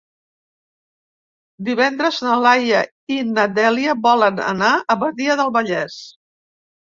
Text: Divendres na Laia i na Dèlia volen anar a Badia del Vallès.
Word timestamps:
Divendres 1.67 2.17
na 2.27 2.37
Laia 2.45 2.79
i 3.17 3.19
na 3.35 3.45
Dèlia 3.59 3.95
volen 4.07 4.41
anar 4.47 4.71
a 4.79 4.97
Badia 5.05 5.37
del 5.43 5.55
Vallès. 5.61 6.01